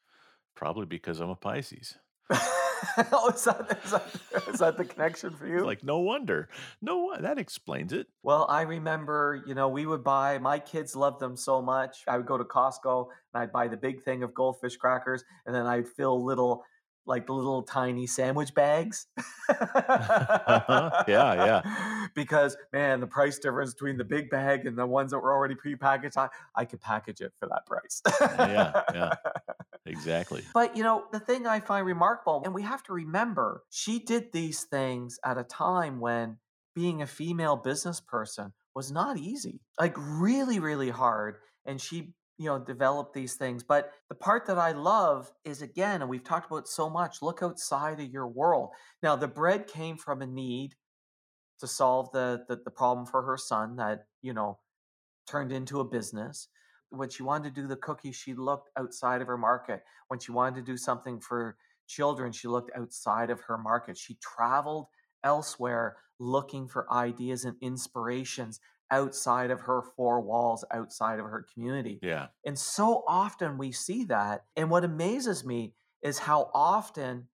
probably 0.54 0.86
because 0.86 1.20
I'm 1.20 1.30
a 1.30 1.36
Pisces. 1.36 1.96
oh, 3.12 3.30
is 3.34 3.44
that, 3.44 3.80
is, 3.84 3.90
that, 3.90 4.48
is 4.48 4.58
that 4.60 4.76
the 4.76 4.84
connection 4.84 5.34
for 5.34 5.46
you? 5.46 5.64
Like, 5.64 5.84
no 5.84 5.98
wonder. 5.98 6.48
No, 6.80 7.14
that 7.18 7.38
explains 7.38 7.92
it. 7.92 8.06
Well, 8.22 8.46
I 8.48 8.62
remember, 8.62 9.42
you 9.46 9.54
know, 9.54 9.68
we 9.68 9.86
would 9.86 10.02
buy, 10.02 10.38
my 10.38 10.58
kids 10.58 10.96
loved 10.96 11.20
them 11.20 11.36
so 11.36 11.60
much. 11.60 12.04
I 12.08 12.16
would 12.16 12.26
go 12.26 12.38
to 12.38 12.44
Costco 12.44 13.06
and 13.32 13.42
I'd 13.42 13.52
buy 13.52 13.68
the 13.68 13.76
big 13.76 14.02
thing 14.02 14.22
of 14.22 14.34
goldfish 14.34 14.76
crackers 14.76 15.24
and 15.46 15.54
then 15.54 15.66
I'd 15.66 15.88
fill 15.88 16.24
little, 16.24 16.64
like 17.06 17.26
the 17.26 17.32
little 17.32 17.62
tiny 17.62 18.06
sandwich 18.06 18.54
bags. 18.54 19.06
Uh-huh. 19.48 21.04
Yeah, 21.08 21.34
yeah. 21.34 22.06
Because, 22.14 22.56
man, 22.72 23.00
the 23.00 23.08
price 23.08 23.38
difference 23.38 23.74
between 23.74 23.96
the 23.96 24.04
big 24.04 24.30
bag 24.30 24.66
and 24.66 24.78
the 24.78 24.86
ones 24.86 25.10
that 25.10 25.18
were 25.18 25.32
already 25.32 25.56
prepackaged, 25.56 26.16
I, 26.16 26.28
I 26.54 26.64
could 26.64 26.80
package 26.80 27.20
it 27.20 27.32
for 27.40 27.48
that 27.48 27.66
price. 27.66 28.02
yeah, 28.20 28.82
yeah. 28.94 29.14
Exactly. 29.86 30.42
But 30.54 30.76
you 30.76 30.82
know, 30.82 31.04
the 31.12 31.20
thing 31.20 31.46
I 31.46 31.60
find 31.60 31.84
remarkable, 31.84 32.40
and 32.44 32.54
we 32.54 32.62
have 32.62 32.82
to 32.84 32.94
remember, 32.94 33.64
she 33.68 33.98
did 33.98 34.32
these 34.32 34.62
things 34.62 35.18
at 35.22 35.36
a 35.36 35.44
time 35.44 36.00
when 36.00 36.38
being 36.74 37.02
a 37.02 37.06
female 37.06 37.56
business 37.56 38.00
person 38.00 38.52
was 38.74 38.90
not 38.90 39.18
easy. 39.18 39.60
Like 39.78 39.94
really, 39.98 40.58
really 40.58 40.90
hard. 40.90 41.36
And 41.66 41.80
she, 41.80 42.14
you 42.38 42.46
know, 42.46 42.58
develop 42.58 43.12
these 43.12 43.34
things. 43.34 43.62
But 43.62 43.92
the 44.08 44.14
part 44.14 44.46
that 44.46 44.58
I 44.58 44.72
love 44.72 45.30
is 45.44 45.62
again, 45.62 46.00
and 46.00 46.10
we've 46.10 46.24
talked 46.24 46.50
about 46.50 46.68
so 46.68 46.90
much, 46.90 47.22
look 47.22 47.42
outside 47.42 48.00
of 48.00 48.10
your 48.10 48.26
world. 48.26 48.70
Now, 49.02 49.16
the 49.16 49.28
bread 49.28 49.66
came 49.66 49.96
from 49.96 50.22
a 50.22 50.26
need 50.26 50.74
to 51.60 51.66
solve 51.66 52.10
the 52.12 52.44
the, 52.48 52.56
the 52.64 52.70
problem 52.70 53.06
for 53.06 53.22
her 53.22 53.36
son 53.36 53.76
that, 53.76 54.06
you 54.22 54.32
know, 54.32 54.58
turned 55.28 55.52
into 55.52 55.80
a 55.80 55.84
business. 55.84 56.48
When 56.90 57.08
she 57.08 57.22
wanted 57.22 57.54
to 57.54 57.62
do 57.62 57.68
the 57.68 57.76
cookies, 57.76 58.16
she 58.16 58.34
looked 58.34 58.70
outside 58.76 59.20
of 59.20 59.26
her 59.28 59.38
market. 59.38 59.82
When 60.08 60.20
she 60.20 60.32
wanted 60.32 60.56
to 60.56 60.72
do 60.72 60.76
something 60.76 61.20
for 61.20 61.56
children, 61.86 62.32
she 62.32 62.48
looked 62.48 62.70
outside 62.76 63.30
of 63.30 63.40
her 63.42 63.58
market. 63.58 63.96
She 63.96 64.16
traveled 64.20 64.86
elsewhere 65.22 65.96
looking 66.20 66.68
for 66.68 66.92
ideas 66.92 67.44
and 67.44 67.56
inspirations 67.60 68.60
outside 68.90 69.50
of 69.50 69.60
her 69.62 69.82
four 69.96 70.20
walls, 70.20 70.64
outside 70.70 71.18
of 71.18 71.26
her 71.26 71.46
community. 71.52 71.98
Yeah. 72.02 72.28
And 72.44 72.58
so 72.58 73.02
often 73.08 73.58
we 73.58 73.72
see 73.72 74.04
that. 74.04 74.44
And 74.56 74.70
what 74.70 74.84
amazes 74.84 75.44
me 75.44 75.74
is 76.02 76.18
how 76.18 76.50
often 76.54 77.28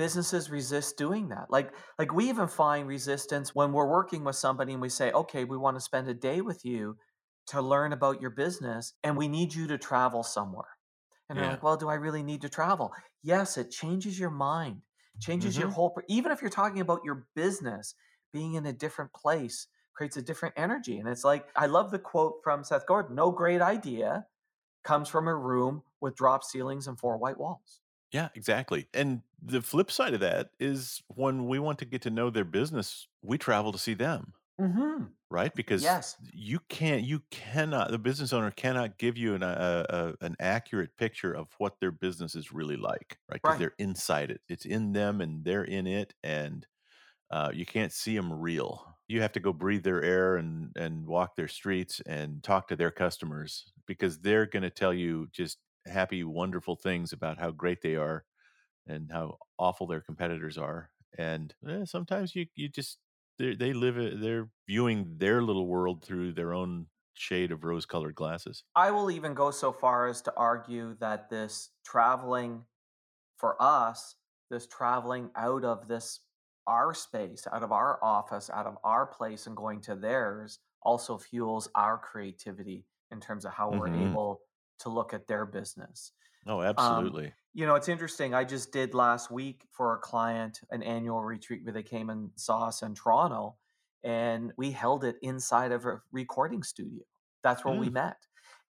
businesses 0.00 0.50
resist 0.50 0.96
doing 0.96 1.28
that. 1.28 1.46
Like 1.50 1.74
like 1.98 2.12
we 2.14 2.28
even 2.30 2.48
find 2.48 2.88
resistance 2.88 3.54
when 3.54 3.72
we're 3.72 3.86
working 3.86 4.24
with 4.24 4.36
somebody 4.36 4.72
and 4.72 4.80
we 4.80 4.88
say, 4.88 5.12
"Okay, 5.12 5.44
we 5.44 5.58
want 5.58 5.76
to 5.76 5.80
spend 5.80 6.08
a 6.08 6.14
day 6.14 6.40
with 6.40 6.64
you 6.64 6.96
to 7.48 7.60
learn 7.60 7.92
about 7.92 8.20
your 8.20 8.30
business 8.30 8.94
and 9.04 9.16
we 9.16 9.28
need 9.28 9.54
you 9.54 9.66
to 9.66 9.76
travel 9.76 10.22
somewhere." 10.22 10.78
And 11.28 11.38
they're 11.38 11.50
like, 11.50 11.62
"Well, 11.62 11.76
do 11.76 11.88
I 11.88 11.94
really 11.94 12.22
need 12.22 12.40
to 12.42 12.48
travel?" 12.48 12.92
Yes, 13.22 13.58
it 13.58 13.70
changes 13.70 14.18
your 14.18 14.30
mind. 14.30 14.80
Changes 15.20 15.58
your 15.58 15.66
mm-hmm. 15.66 15.74
whole 15.74 16.00
even 16.08 16.32
if 16.32 16.40
you're 16.40 16.50
talking 16.50 16.80
about 16.80 17.04
your 17.04 17.26
business 17.36 17.94
being 18.32 18.54
in 18.54 18.64
a 18.64 18.72
different 18.72 19.12
place 19.12 19.66
creates 20.00 20.16
a 20.16 20.22
different 20.22 20.54
energy. 20.56 20.98
And 20.98 21.08
it's 21.08 21.24
like 21.24 21.50
I 21.56 21.66
love 21.66 21.90
the 21.90 21.98
quote 21.98 22.40
from 22.44 22.64
Seth 22.64 22.86
Godin, 22.86 23.14
"No 23.14 23.30
great 23.32 23.60
idea 23.62 24.26
comes 24.84 25.08
from 25.08 25.28
a 25.28 25.36
room 25.36 25.84
with 26.00 26.16
drop 26.16 26.44
ceilings 26.44 26.86
and 26.88 26.98
four 27.00 27.18
white 27.18 27.38
walls." 27.38 27.80
Yeah, 28.12 28.28
exactly. 28.34 28.88
And 28.92 29.22
the 29.40 29.62
flip 29.62 29.90
side 29.90 30.14
of 30.14 30.20
that 30.20 30.50
is 30.58 31.00
when 31.08 31.46
we 31.46 31.58
want 31.58 31.78
to 31.78 31.84
get 31.84 32.02
to 32.02 32.10
know 32.10 32.28
their 32.30 32.44
business, 32.44 33.06
we 33.22 33.38
travel 33.38 33.70
to 33.72 33.78
see 33.78 33.94
them, 33.94 34.34
Mhm. 34.58 35.16
right? 35.30 35.54
Because 35.54 35.98
Yes. 35.98 36.16
you 36.20 36.60
can't, 36.68 37.04
you 37.04 37.20
cannot, 37.30 37.90
the 37.92 37.98
business 37.98 38.32
owner 38.32 38.50
cannot 38.50 38.98
give 38.98 39.18
you 39.18 39.34
an, 39.34 39.42
a, 39.42 39.86
a, 40.20 40.26
an 40.26 40.36
accurate 40.40 40.96
picture 40.96 41.32
of 41.34 41.54
what 41.58 41.80
their 41.80 41.92
business 41.92 42.34
is 42.34 42.52
really 42.52 42.76
like, 42.76 43.18
right? 43.28 43.42
Because 43.42 43.56
Right. 43.56 43.60
they're 43.60 43.74
inside 43.78 44.30
it. 44.30 44.42
It's 44.48 44.66
in 44.66 44.92
them 44.92 45.20
and 45.20 45.44
they're 45.44 45.64
in 45.64 45.86
it. 45.86 46.14
And 46.22 46.66
uh, 47.30 47.52
you 47.54 47.66
can't 47.66 47.92
see 47.92 48.16
them 48.16 48.32
real. 48.32 48.98
You 49.10 49.20
have 49.22 49.32
to 49.32 49.40
go 49.40 49.52
breathe 49.52 49.82
their 49.82 50.02
air 50.02 50.36
and, 50.36 50.70
and 50.76 51.04
walk 51.04 51.34
their 51.34 51.48
streets 51.48 52.00
and 52.06 52.42
talk 52.44 52.68
to 52.68 52.76
their 52.76 52.92
customers 52.92 53.72
because 53.86 54.20
they're 54.20 54.46
going 54.46 54.62
to 54.62 54.70
tell 54.70 54.94
you 54.94 55.26
just 55.32 55.58
happy, 55.84 56.22
wonderful 56.22 56.76
things 56.76 57.12
about 57.12 57.38
how 57.38 57.50
great 57.50 57.82
they 57.82 57.96
are 57.96 58.24
and 58.86 59.10
how 59.10 59.38
awful 59.58 59.88
their 59.88 60.00
competitors 60.00 60.56
are. 60.56 60.90
And 61.18 61.52
eh, 61.68 61.84
sometimes 61.86 62.36
you 62.36 62.46
you 62.54 62.68
just 62.68 62.98
they 63.38 63.72
live. 63.72 64.20
They're 64.20 64.48
viewing 64.68 65.16
their 65.16 65.42
little 65.42 65.66
world 65.66 66.04
through 66.04 66.34
their 66.34 66.54
own 66.54 66.86
shade 67.14 67.50
of 67.50 67.64
rose-colored 67.64 68.14
glasses. 68.14 68.62
I 68.76 68.90
will 68.92 69.10
even 69.10 69.34
go 69.34 69.50
so 69.50 69.72
far 69.72 70.06
as 70.06 70.22
to 70.22 70.32
argue 70.36 70.96
that 71.00 71.30
this 71.30 71.70
traveling 71.84 72.64
for 73.38 73.60
us, 73.60 74.14
this 74.50 74.66
traveling 74.66 75.30
out 75.34 75.64
of 75.64 75.88
this 75.88 76.20
our 76.70 76.94
space, 76.94 77.46
out 77.52 77.62
of 77.64 77.72
our 77.72 78.02
office, 78.04 78.50
out 78.50 78.66
of 78.66 78.78
our 78.84 79.06
place 79.06 79.46
and 79.46 79.56
going 79.56 79.80
to 79.82 79.96
theirs 79.96 80.60
also 80.82 81.18
fuels 81.18 81.68
our 81.74 81.98
creativity 81.98 82.86
in 83.10 83.20
terms 83.20 83.44
of 83.44 83.52
how 83.52 83.72
we're 83.72 83.90
Mhm. 83.90 83.94
able 83.94 84.42
to 84.80 84.88
look 84.88 85.12
at 85.14 85.26
their 85.26 85.46
business. 85.46 86.12
Oh, 86.46 86.60
Um, 86.76 87.12
absolutely. 87.12 87.34
you 87.52 87.66
know, 87.66 87.74
it's 87.74 87.88
interesting. 87.88 88.34
I 88.34 88.44
just 88.44 88.72
did 88.72 88.94
last 88.94 89.30
week 89.30 89.66
for 89.72 89.94
a 89.94 89.98
client 89.98 90.60
an 90.70 90.82
annual 90.82 91.22
retreat 91.22 91.64
where 91.64 91.72
they 91.72 91.82
came 91.82 92.10
and 92.10 92.30
saw 92.36 92.66
us 92.68 92.82
in 92.82 92.94
Toronto, 92.94 93.58
and 94.04 94.52
we 94.56 94.70
held 94.70 95.04
it 95.04 95.16
inside 95.22 95.72
of 95.72 95.84
a 95.84 96.00
recording 96.12 96.62
studio. 96.62 97.02
That's 97.42 97.64
where 97.64 97.74
we 97.74 97.90
Mm. 97.90 97.92
met. 97.92 98.18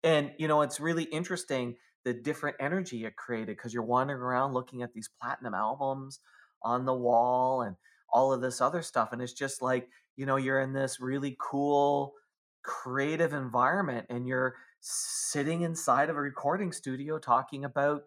And, 0.02 0.32
you 0.38 0.48
know, 0.48 0.62
it's 0.62 0.80
really 0.80 1.04
interesting 1.04 1.76
the 2.04 2.14
different 2.14 2.56
energy 2.58 3.04
it 3.04 3.16
created 3.16 3.56
because 3.56 3.74
you're 3.74 3.82
wandering 3.82 4.22
around 4.22 4.54
looking 4.54 4.82
at 4.82 4.94
these 4.94 5.10
platinum 5.20 5.52
albums 5.54 6.20
on 6.62 6.86
the 6.86 6.94
wall 6.94 7.60
and 7.62 7.76
all 8.12 8.32
of 8.32 8.40
this 8.40 8.60
other 8.60 8.82
stuff. 8.82 9.12
And 9.12 9.22
it's 9.22 9.32
just 9.32 9.62
like, 9.62 9.88
you 10.16 10.26
know, 10.26 10.36
you're 10.36 10.60
in 10.60 10.72
this 10.72 11.00
really 11.00 11.36
cool, 11.40 12.14
creative 12.62 13.32
environment 13.32 14.06
and 14.10 14.26
you're 14.26 14.54
sitting 14.80 15.62
inside 15.62 16.10
of 16.10 16.16
a 16.16 16.20
recording 16.20 16.72
studio 16.72 17.18
talking 17.18 17.64
about 17.64 18.04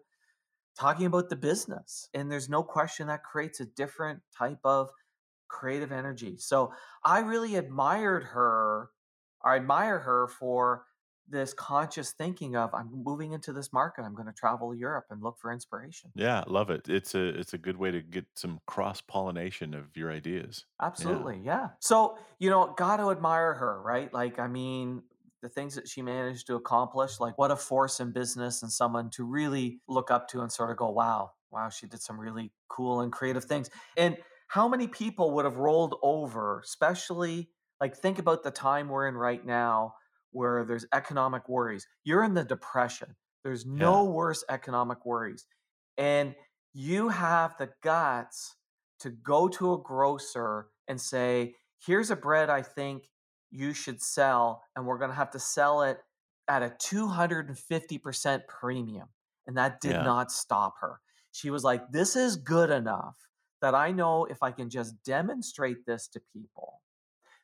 talking 0.76 1.06
about 1.06 1.28
the 1.28 1.36
business 1.36 2.08
and 2.14 2.30
there's 2.30 2.48
no 2.48 2.62
question 2.62 3.06
that 3.06 3.22
creates 3.22 3.60
a 3.60 3.64
different 3.64 4.20
type 4.36 4.58
of 4.64 4.90
creative 5.46 5.92
energy 5.92 6.36
so 6.36 6.72
i 7.04 7.20
really 7.20 7.54
admired 7.54 8.24
her 8.24 8.90
i 9.44 9.54
admire 9.54 10.00
her 10.00 10.26
for 10.26 10.84
this 11.28 11.54
conscious 11.54 12.12
thinking 12.12 12.54
of 12.56 12.72
i'm 12.74 12.90
moving 12.92 13.32
into 13.32 13.52
this 13.52 13.72
market 13.72 14.02
i'm 14.02 14.14
going 14.14 14.26
to 14.26 14.32
travel 14.32 14.74
europe 14.74 15.06
and 15.10 15.22
look 15.22 15.38
for 15.38 15.52
inspiration 15.52 16.10
Yeah, 16.14 16.44
love 16.46 16.70
it. 16.70 16.88
It's 16.88 17.14
a 17.14 17.26
it's 17.26 17.54
a 17.54 17.58
good 17.58 17.76
way 17.76 17.90
to 17.90 18.02
get 18.02 18.26
some 18.36 18.60
cross 18.66 19.00
pollination 19.00 19.74
of 19.74 19.96
your 19.96 20.10
ideas. 20.12 20.66
absolutely 20.80 21.40
yeah 21.44 21.68
so 21.80 22.18
you 22.38 22.50
know 22.50 22.74
got 22.76 22.98
to 22.98 23.10
admire 23.10 23.54
her 23.54 23.80
right 23.82 24.12
like 24.12 24.38
i 24.38 24.46
mean 24.46 25.02
the 25.44 25.48
things 25.50 25.74
that 25.74 25.86
she 25.86 26.00
managed 26.00 26.46
to 26.46 26.54
accomplish, 26.54 27.20
like 27.20 27.36
what 27.36 27.50
a 27.50 27.56
force 27.56 28.00
in 28.00 28.12
business 28.12 28.62
and 28.62 28.72
someone 28.72 29.10
to 29.10 29.24
really 29.24 29.78
look 29.86 30.10
up 30.10 30.26
to 30.28 30.40
and 30.40 30.50
sort 30.50 30.70
of 30.70 30.78
go, 30.78 30.88
wow, 30.88 31.32
wow, 31.50 31.68
she 31.68 31.86
did 31.86 32.00
some 32.00 32.18
really 32.18 32.50
cool 32.68 33.02
and 33.02 33.12
creative 33.12 33.44
things. 33.44 33.68
And 33.98 34.16
how 34.48 34.68
many 34.68 34.88
people 34.88 35.32
would 35.32 35.44
have 35.44 35.58
rolled 35.58 35.96
over, 36.02 36.60
especially 36.60 37.50
like 37.78 37.94
think 37.94 38.18
about 38.18 38.42
the 38.42 38.50
time 38.50 38.88
we're 38.88 39.06
in 39.06 39.14
right 39.16 39.44
now 39.44 39.96
where 40.34 40.64
there's 40.64 40.86
economic 40.92 41.48
worries. 41.48 41.86
You're 42.04 42.24
in 42.24 42.34
the 42.34 42.44
depression. 42.44 43.16
There's 43.44 43.66
no 43.66 44.04
Yeah. 44.04 44.04
worse 44.04 44.44
economic 44.48 45.06
worries. 45.06 45.46
And 45.96 46.34
you 46.72 47.08
have 47.10 47.56
the 47.58 47.70
guts 47.82 48.56
to 49.00 49.10
go 49.10 49.48
to 49.48 49.74
a 49.74 49.78
grocer 49.78 50.68
and 50.88 51.00
say, 51.00 51.54
here's 51.84 52.10
a 52.10 52.16
bread 52.16 52.50
I 52.50 52.62
think 52.62 53.10
you 53.50 53.72
should 53.72 54.02
sell, 54.02 54.64
and 54.74 54.86
we're 54.86 54.98
going 54.98 55.10
to 55.10 55.16
have 55.16 55.30
to 55.32 55.38
sell 55.38 55.82
it 55.82 56.00
at 56.48 56.62
a 56.62 56.70
250% 56.70 58.48
premium. 58.48 59.08
And 59.46 59.56
that 59.56 59.80
did 59.80 60.00
Yeah. 60.00 60.02
not 60.02 60.32
stop 60.32 60.74
her. 60.80 61.00
She 61.32 61.50
was 61.50 61.64
like, 61.64 61.90
this 61.92 62.16
is 62.16 62.36
good 62.36 62.70
enough 62.70 63.16
that 63.60 63.74
I 63.74 63.92
know 63.92 64.24
if 64.24 64.42
I 64.42 64.50
can 64.52 64.70
just 64.70 65.02
demonstrate 65.04 65.86
this 65.86 66.08
to 66.08 66.20
people, 66.20 66.82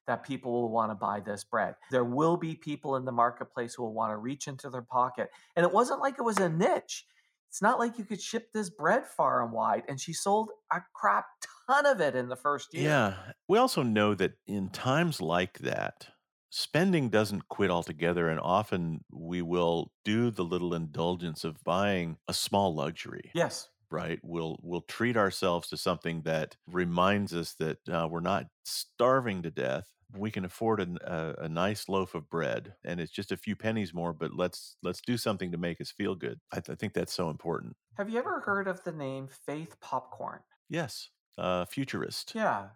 that 0.06 0.24
people 0.24 0.52
will 0.52 0.70
want 0.70 0.90
to 0.90 0.94
buy 0.94 1.20
this 1.20 1.44
bread. 1.44 1.74
There 1.90 2.04
will 2.04 2.36
be 2.36 2.54
people 2.54 2.96
in 2.96 3.04
the 3.04 3.12
marketplace 3.12 3.74
who 3.74 3.84
will 3.84 3.94
want 3.94 4.12
to 4.12 4.16
reach 4.16 4.48
into 4.48 4.70
their 4.70 4.82
pocket. 4.82 5.30
And 5.56 5.64
it 5.64 5.72
wasn't 5.72 6.00
like 6.00 6.16
it 6.18 6.22
was 6.22 6.38
a 6.38 6.48
niche. 6.48 7.04
It's 7.48 7.62
not 7.62 7.78
like 7.78 7.98
you 7.98 8.04
could 8.04 8.20
ship 8.20 8.48
this 8.52 8.70
bread 8.70 9.06
far 9.06 9.42
and 9.42 9.52
wide. 9.52 9.82
And 9.88 10.00
she 10.00 10.12
sold 10.12 10.50
a 10.72 10.80
crap 10.94 11.26
ton 11.68 11.86
of 11.86 12.00
it 12.00 12.14
in 12.14 12.28
the 12.28 12.36
first 12.36 12.72
year. 12.72 12.84
Yeah. 12.84 13.14
We 13.48 13.58
also 13.58 13.82
know 13.82 14.14
that 14.14 14.32
in 14.46 14.70
times 14.70 15.20
like 15.20 15.58
that, 15.58 16.06
spending 16.50 17.08
doesn't 17.08 17.48
quit 17.48 17.70
altogether. 17.70 18.28
And 18.28 18.40
often 18.40 19.04
we 19.10 19.42
will 19.42 19.92
do 20.04 20.30
the 20.30 20.44
little 20.44 20.74
indulgence 20.74 21.44
of 21.44 21.62
buying 21.64 22.18
a 22.28 22.34
small 22.34 22.74
luxury. 22.74 23.30
Yes. 23.34 23.68
Right. 23.90 24.20
We'll 24.22 24.58
we'll 24.62 24.82
treat 24.82 25.16
ourselves 25.16 25.68
to 25.68 25.76
something 25.76 26.22
that 26.22 26.56
reminds 26.68 27.34
us 27.34 27.54
that 27.58 27.78
uh, 27.88 28.06
we're 28.10 28.20
not 28.20 28.46
starving 28.64 29.42
to 29.42 29.50
death. 29.50 29.90
We 30.16 30.30
can 30.30 30.44
afford 30.44 30.80
an, 30.80 30.98
a, 31.04 31.34
a 31.42 31.48
nice 31.48 31.88
loaf 31.88 32.14
of 32.14 32.28
bread, 32.28 32.74
and 32.84 33.00
it's 33.00 33.12
just 33.12 33.32
a 33.32 33.36
few 33.36 33.54
pennies 33.56 33.92
more. 33.94 34.12
But 34.12 34.32
let's 34.34 34.76
let's 34.82 35.00
do 35.00 35.16
something 35.16 35.52
to 35.52 35.58
make 35.58 35.80
us 35.80 35.90
feel 35.90 36.14
good. 36.14 36.38
I, 36.52 36.56
th- 36.60 36.70
I 36.70 36.74
think 36.76 36.94
that's 36.94 37.12
so 37.12 37.30
important. 37.30 37.76
Have 37.96 38.08
you 38.10 38.18
ever 38.18 38.40
heard 38.40 38.68
of 38.68 38.82
the 38.84 38.92
name 38.92 39.28
Faith 39.46 39.76
Popcorn? 39.80 40.40
Yes, 40.68 41.10
uh, 41.38 41.64
futurist. 41.64 42.32
Yeah, 42.34 42.68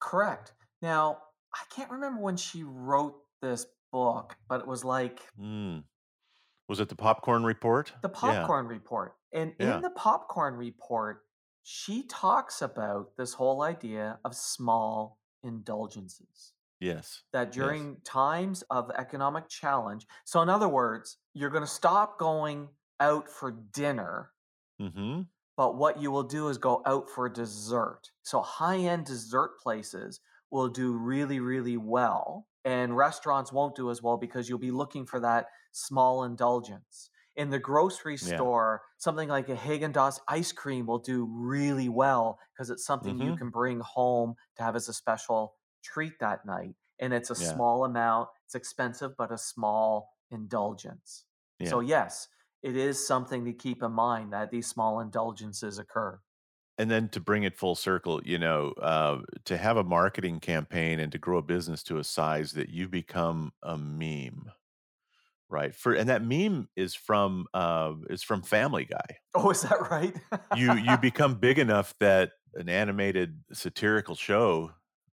correct. 0.00 0.52
Now, 0.82 1.18
I 1.54 1.62
can't 1.74 1.90
remember 1.90 2.20
when 2.20 2.36
she 2.36 2.62
wrote 2.62 3.16
this 3.42 3.66
book, 3.92 4.36
but 4.48 4.60
it 4.60 4.66
was 4.66 4.84
like 4.84 5.20
Mm. 5.40 5.84
Was 6.70 6.78
it 6.78 6.88
the 6.88 6.94
popcorn 6.94 7.42
report? 7.42 7.92
the 8.00 8.08
Yeah. 8.08 8.14
Popcorn 8.14 8.68
Report. 8.68 9.16
And 9.32 9.56
Yeah. 9.58 9.74
in 9.74 9.82
the 9.82 9.90
Popcorn 9.90 10.54
Report, 10.54 11.26
she 11.64 12.04
talks 12.04 12.62
about 12.62 13.16
this 13.16 13.34
whole 13.34 13.62
idea 13.62 14.20
of 14.24 14.36
small 14.36 15.18
indulgences. 15.42 16.54
Yes. 16.78 17.24
That 17.32 17.48
Yes. 17.48 17.54
during 17.56 18.00
times 18.02 18.62
of 18.70 18.88
economic 18.92 19.48
challenge, 19.48 20.06
so 20.24 20.42
in 20.42 20.48
other 20.48 20.68
words, 20.68 21.18
you're 21.34 21.50
going 21.50 21.64
to 21.64 21.66
stop 21.66 22.20
going 22.20 22.68
out 23.00 23.28
for 23.28 23.50
dinner 23.50 24.32
Mm-hmm. 24.80 25.22
but 25.56 25.74
what 25.74 25.98
you 26.00 26.12
will 26.12 26.22
do 26.22 26.48
is 26.48 26.56
go 26.56 26.82
out 26.86 27.10
for 27.10 27.28
dessert. 27.28 28.12
So 28.22 28.40
high 28.42 28.78
end 28.78 29.06
dessert 29.06 29.58
places 29.58 30.20
will 30.52 30.68
do 30.68 30.92
really, 30.96 31.40
really 31.40 31.76
well, 31.76 32.46
and 32.64 32.96
restaurants 32.96 33.52
won't 33.52 33.74
do 33.74 33.90
as 33.90 34.00
well 34.02 34.16
because 34.16 34.48
you'll 34.48 34.58
be 34.60 34.70
looking 34.70 35.04
for 35.04 35.18
that 35.20 35.48
small 35.72 36.24
indulgence. 36.24 37.10
In 37.36 37.50
the 37.50 37.58
grocery 37.58 38.16
Yeah. 38.20 38.44
store, 38.44 38.82
something 38.98 39.28
like 39.28 39.48
a 39.48 39.54
Haagen 39.56 39.92
Dazs 39.92 40.20
ice 40.28 40.52
cream 40.52 40.86
will 40.86 40.98
do 40.98 41.24
really 41.24 41.88
well 41.88 42.38
because 42.52 42.70
it's 42.70 42.84
something 42.84 43.18
you 43.18 43.32
Mhm. 43.32 43.36
can 43.36 43.50
bring 43.50 43.80
home 43.80 44.34
to 44.56 44.62
have 44.62 44.76
as 44.76 44.88
a 44.88 44.92
special 44.92 45.56
treat 45.82 46.18
that 46.20 46.44
night. 46.44 46.74
And 46.98 47.14
it's 47.14 47.30
a 47.30 47.36
Yeah. 47.36 47.60
small 47.60 47.84
amount, 47.84 48.28
it's 48.44 48.54
expensive, 48.54 49.16
but 49.16 49.32
a 49.32 49.38
small 49.38 50.10
indulgence. 50.30 51.24
So, 51.62 51.80
yes, 51.80 52.28
it 52.62 52.76
is 52.76 53.04
something 53.06 53.44
to 53.44 53.52
keep 53.52 53.82
in 53.82 53.92
mind 53.92 54.32
that 54.32 54.50
these 54.50 54.68
small 54.68 55.00
indulgences 55.00 55.78
occur. 55.78 56.20
and 56.78 56.90
then 56.90 57.08
to 57.10 57.20
bring 57.20 57.42
it 57.42 57.56
full 57.56 57.74
circle, 57.74 58.22
you 58.24 58.38
know, 58.38 58.70
uh, 58.80 59.20
to 59.44 59.58
have 59.58 59.76
a 59.76 59.84
marketing 59.84 60.40
campaign 60.40 60.98
and 60.98 61.12
to 61.12 61.18
grow 61.18 61.38
a 61.38 61.42
business 61.42 61.82
to 61.84 61.98
a 61.98 62.04
size 62.04 62.52
that 62.52 62.70
you 62.70 62.88
become 62.88 63.52
a 63.62 63.76
meme, 63.76 64.50
right? 65.50 65.74
For 65.74 65.92
and 65.94 66.08
that 66.08 66.22
meme 66.24 66.68
is 66.76 66.94
from 66.94 67.46
uh, 67.54 67.94
is 68.08 68.22
from 68.22 68.42
Family 68.42 68.84
Guy. 68.86 69.18
Oh, 69.34 69.50
is 69.50 69.62
that 69.62 69.90
right? 69.90 70.16
You 70.52 70.74
you 70.74 70.96
become 70.98 71.36
big 71.36 71.58
enough 71.58 71.94
that 72.00 72.32
an 72.54 72.68
animated 72.68 73.44
satirical 73.52 74.16
show 74.16 74.72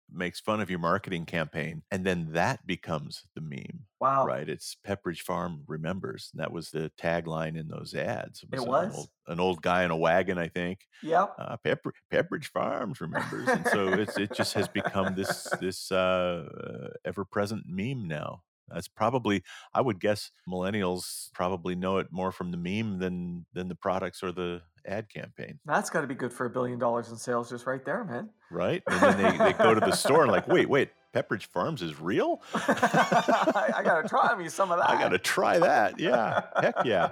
makes 0.10 0.40
fun 0.40 0.62
of 0.62 0.70
your 0.70 0.80
marketing 0.80 1.26
campaign, 1.26 1.84
and 1.92 2.06
then 2.06 2.32
that 2.34 2.66
becomes 2.66 3.26
the 3.36 3.42
meme. 3.42 3.86
wow. 4.00 4.26
Right, 4.26 4.50
it's 4.50 4.76
Pepperidge 4.86 5.22
Farm 5.22 5.64
remembers. 5.68 6.30
And 6.34 6.42
that 6.42 6.52
was 6.52 6.72
the 6.72 6.92
tagline 7.00 7.58
in 7.58 7.68
those 7.68 7.94
ads. 7.94 8.44
It 8.52 8.60
an 8.60 8.66
was? 8.66 8.94
old, 8.94 9.10
an 9.28 9.40
old 9.40 9.62
guy 9.62 9.84
in 9.84 9.92
a 9.92 9.98
wagon, 9.98 10.38
I 10.40 10.48
think, 10.48 10.88
Yep. 11.02 11.38
uh, 11.38 11.58
Pepper, 11.58 11.94
Pepperidge 12.12 12.48
Farms 12.48 13.00
remembers, 13.00 13.54
and 13.54 13.68
so 13.68 13.98
it's 13.98 14.18
it 14.18 14.32
just 14.34 14.54
has 14.56 14.68
become 14.68 15.14
this 15.16 15.56
this 15.60 15.92
uh, 15.92 16.90
ever 17.06 17.26
present 17.26 17.66
meme 17.68 18.08
now. 18.08 18.44
That's 18.70 18.88
probably 18.88 19.44
I 19.74 19.82
would 19.82 20.00
guess 20.00 20.32
millennials 20.48 21.32
probably 21.34 21.76
know 21.76 21.98
it 21.98 22.08
more 22.12 22.32
from 22.32 22.52
the 22.52 22.58
meme 22.58 23.00
than 23.00 23.46
than 23.54 23.68
the 23.70 23.76
products 23.76 24.22
or 24.24 24.32
the 24.32 24.62
ad 24.86 25.10
campaign, 25.10 25.60
That's 25.66 25.90
got 25.90 26.00
to 26.02 26.08
be 26.08 26.16
good 26.16 26.32
for 26.32 26.46
a 26.46 26.50
billion 26.50 26.80
dollars 26.80 27.10
in 27.10 27.18
sales 27.18 27.50
just 27.50 27.66
right 27.66 27.84
there, 27.84 28.06
man. 28.06 28.30
right? 28.50 28.82
And 28.88 29.02
then 29.02 29.38
they, 29.38 29.46
they 29.46 29.54
go 29.54 29.74
to 29.74 29.82
the 29.82 29.92
store 29.92 30.24
and 30.24 30.32
like, 30.32 30.48
wait, 30.56 30.70
wait, 30.70 30.92
Pepperidge 31.14 31.48
Farms 31.48 31.82
is 31.82 32.00
real? 32.00 32.42
I, 32.54 33.74
I 33.78 33.84
got 33.84 34.02
to 34.02 34.08
try 34.08 34.34
me 34.38 34.48
some 34.48 34.72
of 34.72 34.78
that. 34.80 34.90
I 34.90 34.98
got 34.98 35.10
to 35.10 35.18
try 35.18 35.60
that. 35.60 36.00
Yeah, 36.00 36.44
heck 36.62 36.76
yeah. 36.86 37.10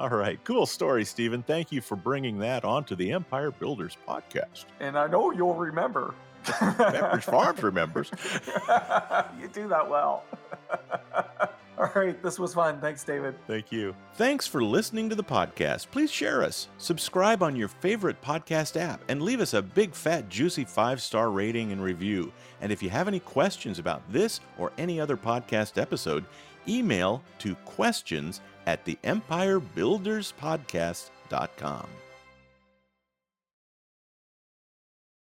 All 0.00 0.08
right, 0.10 0.42
cool 0.44 0.66
story, 0.66 1.04
Stephen. 1.04 1.42
Thank 1.44 1.70
you 1.72 1.80
for 1.80 1.94
bringing 1.96 2.38
that 2.38 2.64
onto 2.64 2.96
the 2.96 3.12
Empire 3.12 3.50
Builders 3.52 3.96
podcast. 4.08 4.64
and 4.80 4.98
I 4.98 5.06
know 5.06 5.30
you'll 5.32 5.54
remember. 5.54 6.14
Pepperidge 6.52 7.24
Farms 7.24 7.62
remembers. 7.62 8.10
you 9.40 9.48
do 9.48 9.68
that 9.68 9.88
well. 9.88 10.24
All 11.78 11.90
right, 11.94 12.20
this 12.24 12.40
was 12.40 12.54
fun. 12.54 12.80
Thanks, 12.80 13.04
David. 13.04 13.36
Thank 13.46 13.70
you. 13.70 13.94
Thanks 14.14 14.48
for 14.48 14.64
listening 14.64 15.08
to 15.10 15.14
the 15.14 15.22
podcast. 15.22 15.92
Please 15.92 16.10
share 16.10 16.42
us, 16.42 16.66
subscribe 16.78 17.40
on 17.40 17.54
your 17.54 17.68
favorite 17.68 18.20
podcast 18.20 18.76
app, 18.80 19.00
and 19.08 19.22
leave 19.22 19.40
us 19.40 19.54
a 19.54 19.62
big, 19.62 19.94
fat, 19.94 20.28
juicy 20.28 20.64
five 20.64 21.00
star 21.00 21.30
rating 21.30 21.70
and 21.70 21.80
review. 21.80 22.32
And 22.60 22.72
if 22.72 22.82
you 22.82 22.90
have 22.90 23.06
any 23.06 23.20
questions 23.20 23.78
about 23.78 24.02
this 24.12 24.40
or 24.58 24.72
any 24.76 25.00
other 25.00 25.16
podcast 25.16 25.80
episode, 25.80 26.24
email 26.66 27.22
to 27.38 27.54
questions 27.64 28.40
at 28.66 28.84
the 28.84 28.98
empirebuilderspodcast.com. 29.04 31.86